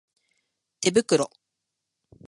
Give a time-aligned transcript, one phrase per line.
[0.81, 1.29] 手袋